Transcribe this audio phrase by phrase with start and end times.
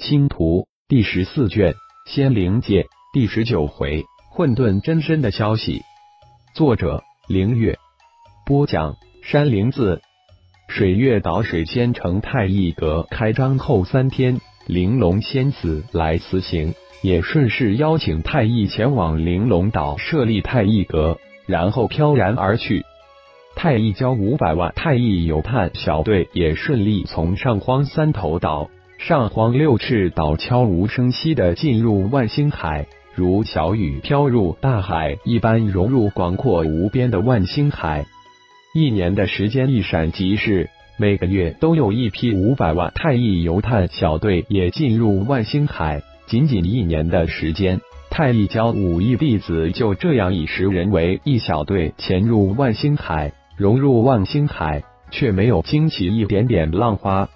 [0.00, 1.74] 星图第十四卷，
[2.06, 5.82] 仙灵界第十九回，混沌真身的消息。
[6.54, 7.76] 作者：凌月。
[8.46, 10.00] 播讲：山灵子。
[10.68, 22.86] 水月岛水仙城太一阁开张后三天，玲珑仙子来辞行，也顺势邀请太一前往玲珑岛设立太一阁，然后飘然而去。
[23.54, 28.70] 太一交五百万，太一游探小队也顺利从上荒三头岛。
[29.00, 38.04] 上荒六翅岛悄无声息地进入万星海，如小雨飘入大海一般融入广阔无边的万星海。
[38.74, 40.68] 一年的时间一闪即逝，
[40.98, 46.02] 每个月都有一批五百万太一游探小队也进入万星海。
[46.26, 47.80] 仅仅一年的时间，
[48.10, 57.30] 太一教五亿弟子就这样以十人为一小队潜入万星海，融入万星海，却没有惊起一点点浪花。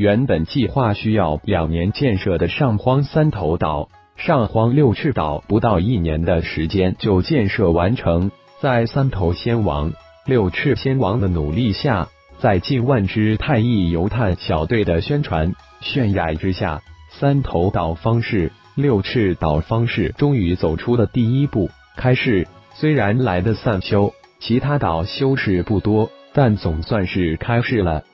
[0.00, 8.30] 原本计划需要两年建设的上荒三头岛、上荒六翅岛，不到一年的时间就建设完成。
[8.62, 9.92] 在三头仙王、
[10.24, 15.52] 六翅仙王的努力下，在近万支太一游探小队的宣传
[15.82, 22.48] 渲染之下，三头岛方式、六翅岛方式终于走出了第一步，开市。
[22.72, 28.04] 虽然来的散修，其他岛修士不多，但总算是开市了。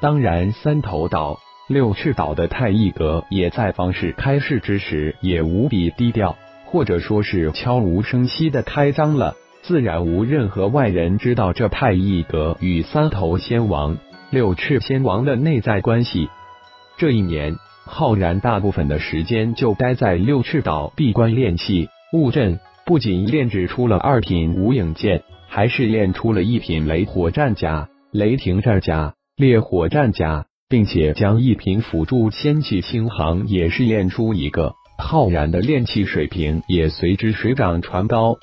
[0.00, 13.98] 当然，三头岛、六翅岛的太一阁也在方士开市之时也无比低调，或者说是悄无声息的开张了，自然无任何外人知道这太一阁与三头仙王、
[14.30, 16.30] 六翅仙王的内在关系。
[16.96, 29.12] 这一年，浩然大部分的时间就待在六翅岛闭关练气悟阵，不仅炼制出了二品无影剑，还是炼出了一品雷火战甲、雷霆战甲。
[29.40, 38.36] 烈火战甲，并且将一品辅助仙气星航也试炼出一个，浩然的炼气水平也随之水涨船高。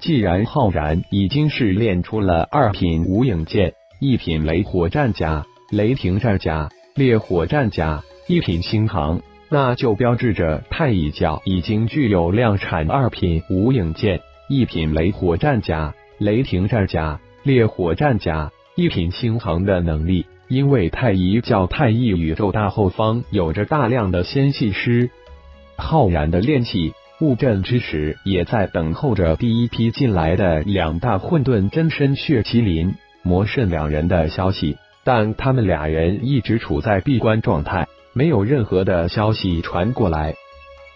[0.00, 9.20] 既然浩然已经是炼出了二品无影剑、一品雷火战甲、雷霆战甲、烈火战甲、一品星航，
[9.50, 18.50] 那就标志着太乙教已经具有量产二品无影剑、一品雷火战甲、雷霆战甲、烈火战甲。
[18.74, 25.10] 一品星航的能力，因为太乙教太乙宇宙大后方有着大量的仙气师，
[25.76, 34.78] 浩然的炼气悟阵之时，也在等候着第一批进来的两大混沌真身血麒麟魔圣两人的消息。
[35.04, 40.34] 但他们俩人一直处在闭关状态，没有任何的消息传过来。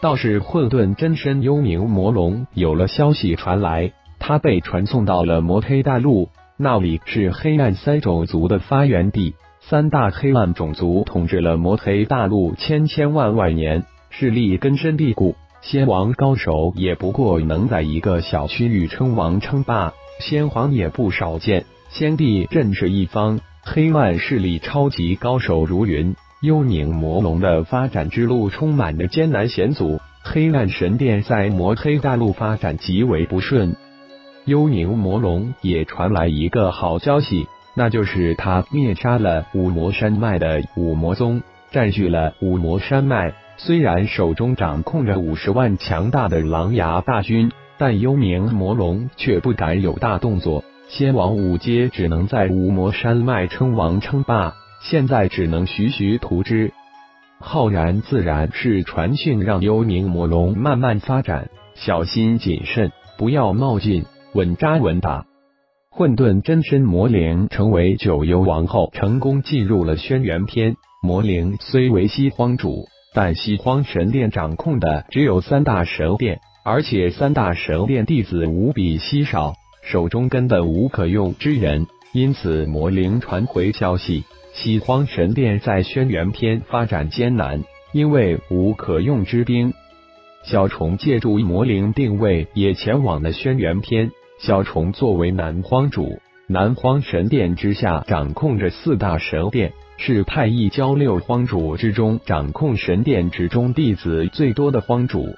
[0.00, 6.30] 倒是混沌真身幽冥魔龙有了消息传来，他被传送到了魔黑大陆。
[6.60, 15.36] 那里是黑暗三种族的发源地，三大黑暗种族统治了魔黑大陆千千万万年，势力根深蒂固。
[15.62, 21.64] 仙王高手也不过能在一个小区域称王称霸，仙皇也不少见。
[21.90, 26.16] 先帝镇慑一方，黑暗势力超级高手如云。
[26.42, 33.76] 幽冥魔龙的发展之路充满着艰难险阻，黑暗神殿在魔黑大陆发展极为不顺。
[34.48, 43.34] 幽冥魔龙也传来一个好消息，那就是他灭杀了五魔山脉的五魔宗，占据了五魔山脉。
[43.58, 50.64] 虽然手中掌控着五十万强大的狼牙大军，但幽冥魔龙却不敢有大动作。
[50.88, 56.72] 先王五阶只能在五魔山脉称王称霸，现在只能徐徐图之。
[57.38, 64.04] 浩然自然是传讯让幽冥魔龙慢慢发展，小心谨慎，不要冒进。
[64.34, 65.24] 稳扎稳打，
[65.90, 70.76] 混沌真身魔灵成为九幽王后，成功进入了轩辕篇。
[71.02, 72.84] 魔灵虽为西荒主，
[73.14, 81.86] 但西荒神殿掌控的只有三大神殿，而且三大神殿弟子无比稀少，手中根本无可用之人。
[82.12, 89.72] 因此，魔灵传回消息，西荒神殿在轩辕篇发展艰难，因为无可用之兵。
[90.44, 94.10] 小虫借助魔灵定位，也前往了轩辕篇。
[94.38, 105.34] 小虫作为南荒主，南荒神殿之下掌控着四大神殿，是太一教六荒主之中掌控神殿之中弟子最多的荒主。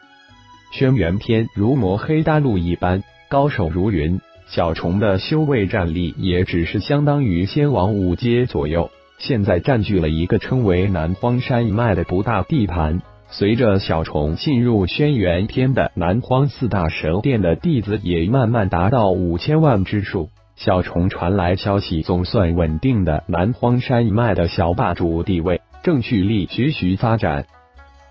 [0.72, 4.20] 轩辕篇如魔黑大陆一般，高手如云。
[4.46, 13.00] 小虫的修为战力也只是相当于仙王五阶左右，现在占据了一个称为南荒山脉的不大地盘。
[13.32, 27.46] 随着小虫进入轩辕天的南荒四大神殿的弟子也慢慢达到五千万之数，小虫传来消息，总算稳定的南荒山脉的小霸主地位正蓄力徐徐发展。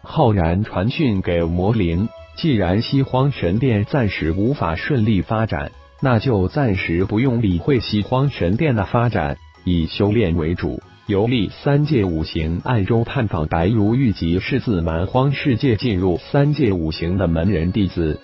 [0.01, 2.07] 浩然传讯给魔灵，
[2.38, 5.71] 既然西荒神殿暂时无法顺利发展，
[6.01, 9.36] 那就暂时不用理会西荒神殿的发展，
[9.66, 10.81] 以修炼为主。
[11.10, 18.20] 游历三界五行，暗中探访白如玉及世自蛮荒世界进入三界五行的门人弟子。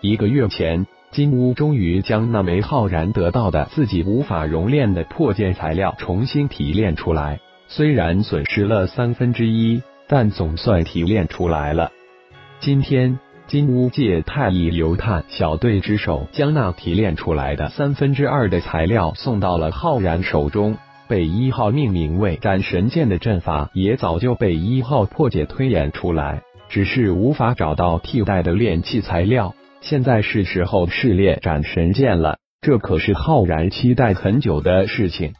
[0.00, 11.92] 一个月前，金乌终于将那枚浩然得到的自己无法熔炼的破剑材料重新提炼出来，虽然损失了三分之一，但总算提炼出来了。
[12.58, 13.18] 今天，
[13.48, 20.78] 金乌借太乙流炭小队之手，将那提炼出来的三分之二的材料送到了浩然手中。
[21.14, 29.54] 被一号命名为斩神剑的阵法也早就被一号破解推演出来，只是无法找到替代的炼器材料。
[29.80, 35.34] 现在是时候试炼斩神剑了，这可是浩然期待很久的事情。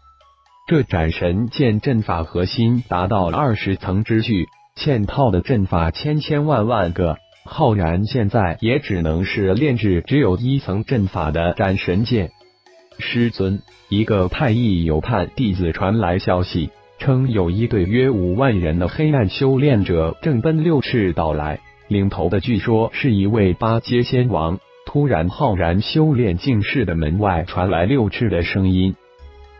[0.68, 4.46] 这斩神剑阵法核心达到二十层之巨，
[4.78, 12.30] 嵌套的阵法千千万万个，浩然现在也只能是炼制只有一层阵法的斩神剑。
[12.98, 24.58] 师尊，一个太乙有判弟子传来消息，称有一队约五万人的黑暗修炼者正奔六赤岛来，领头的据说是一位八阶仙王。
[24.86, 28.94] 突然，浩然修炼境室的门外传来六赤的声音：“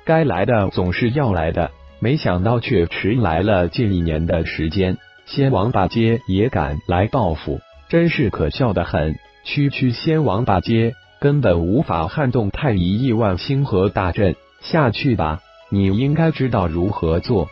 [0.05, 4.97] 该来的总是要来的，没想到却迟来了近一年的时间。
[5.27, 7.59] 仙王八阶也敢来报复，
[7.89, 9.17] 真是可笑的很。
[9.45, 10.95] 区区仙王八阶。”
[11.25, 15.41] 根本无法撼动太乙亿万星河大阵，下去吧！
[15.71, 17.49] 你应该知道如何做。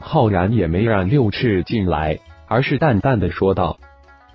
[0.00, 2.18] 浩然也没让六赤进来，
[2.48, 3.78] 而是淡淡的说道：“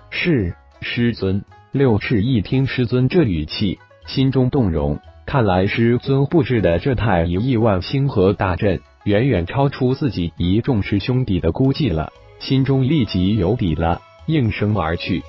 [0.08, 4.98] 是师尊。”六赤一听师尊这语气，心中动容。
[5.26, 15.22] 看来师尊布置的这太乙亿万星河大阵，远远超出自己一众师兄弟的估计了，心中立即有底了，应声而去。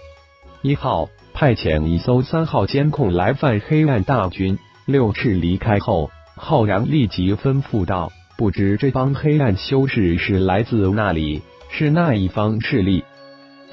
[0.61, 1.09] 一号。
[1.43, 4.57] 派遣一艘三号监控来犯黑暗大军。
[4.85, 13.03] 六赤离开后，浩然立即吩咐道：“不知这帮黑暗修士是来自那里，是那一方势力？”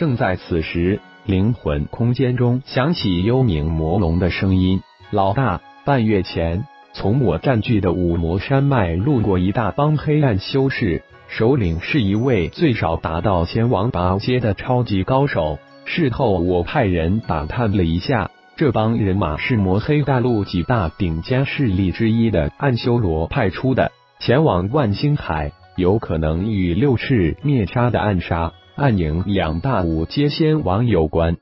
[0.00, 4.80] 正在此时，灵魂空间中响起幽冥魔龙的声音
[5.12, 23.90] ：“老大，半月前，从我占据的五魔山脉路过一大帮黑暗修士，首领是一位最少达到仙王八阶的超级高手。”事后，我派人打探了一下，这帮人马是魔黑大陆几大顶尖势力之一的暗修罗派出的，
[24.20, 31.38] 前往万星海，有可能与六翅灭杀的暗杀、暗影两大五阶仙王有关。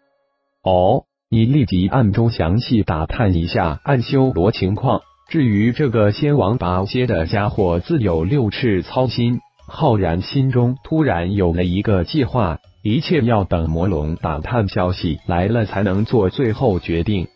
[0.63, 5.03] 哦，你立即暗中详细打探一下暗修罗情况。
[5.29, 9.41] 至于这个仙王八阶的家伙，自有六翅操心。
[9.71, 12.57] 浩然心中突然有了一个计划。
[12.83, 17.27] 一切要等魔龙打探消息来了才能做最后决定。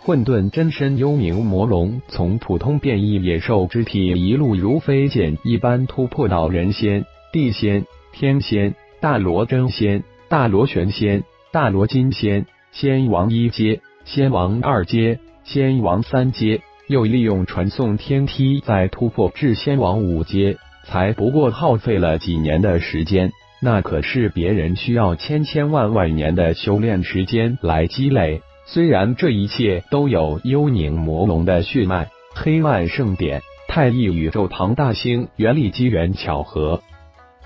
[0.00, 23.30] 混沌真身幽冥魔龙从普通变异野兽之体一路如飞剑一般突破到人仙、地仙、天仙、大罗真仙、大罗玄仙、大罗金仙、仙王一阶、仙王二阶、仙王三阶，又利用传送天梯再突破至仙王五阶，才不过耗费了几年的时间。
[23.64, 28.42] 那可是别人需要千千万万年的修炼时间来积累。
[28.66, 36.82] 虽然这一切都有幽冥魔龙的血脉、黑暗圣典、太一宇宙庞大星原力机缘巧合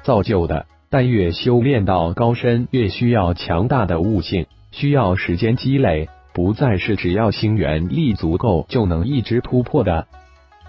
[0.05, 10.07] 造就的，但越修炼到高深，越需要强大的悟性，需要时间积累，不再是只要星元力足够就能一直突破的。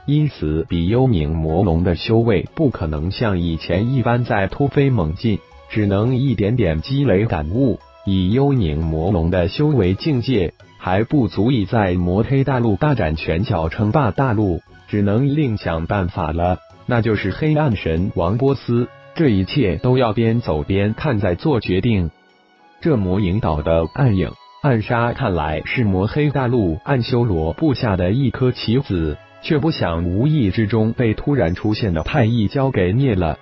[0.08, 7.78] 因此，比幽冥魔龙的修为不可能像以前一般在突飞猛进，只能一点点积累感悟。
[8.06, 16.60] 以幽冥魔龙的修为境界，还不足以在魔黑大陆大展拳脚称霸大陆，只能另想办法了。
[16.86, 22.12] 那就是黑暗神王波斯，这一切都要边走边看再做决定。
[22.80, 24.32] 这魔影岛的暗影
[24.64, 29.18] 暗杀，看来是魔黑大陆暗修罗布下的一颗棋子。
[29.48, 33.40] 却不想无意之中被突然出现的太一交给灭了。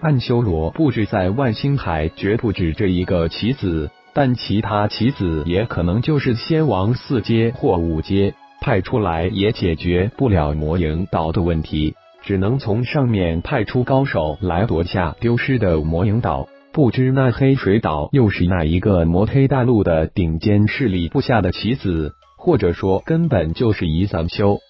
[0.00, 16.48] 暗修罗布置在万星海绝不止这一个棋子，但其他棋子也可能就是仙王四阶或五阶派出来，也解决不了魔影岛的问题，只能从上面派出高手来夺下丢失的魔影岛。
[16.72, 24.60] 不知那黑水岛又是哪一个魔黑大陆的顶尖势力布下的棋子，或者说根本就是一散修。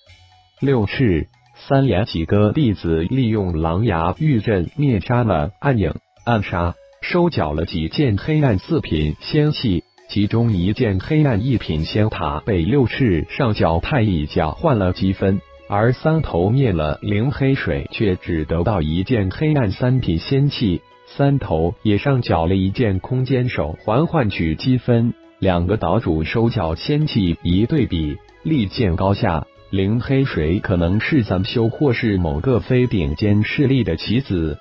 [0.63, 1.27] 六赤
[1.57, 5.93] 三连几个弟子利用狼牙玉阵灭杀了暗影，
[6.25, 20.81] 暗杀收缴了几件黑暗四品仙器，其中一件黑暗一品仙塔被六翅上角太一角换了积分，而三头灭了灵黑水却只得到一件黑暗三品仙器。
[21.09, 29.45] 三头也上缴了一件空间手环换取积分，两个岛主收缴仙器一对比，立见高下。
[29.73, 34.59] 灵黑水可能是三修或是某个非顶尖势力的棋子，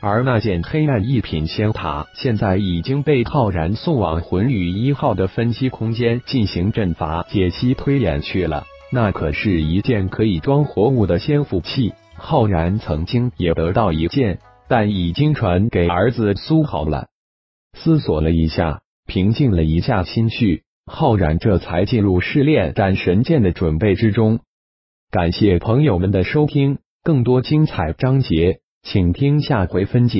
[0.00, 8.64] 而那件黑暗一品仙塔现在已经被浩然送往魂宇一号的分析空间进行阵法解析推演去了。
[8.90, 14.38] 那可是一件可以装活物的仙符器，浩然曾经也得到一件。
[14.70, 17.06] 但已经传给儿子苏豪了。
[17.74, 24.40] 思索了一下，平静了一下心绪，浩然这才进入试炼斩神剑的准备之中。
[25.10, 30.16] 感谢朋友们的收听，更多精彩章节，请听下回分解。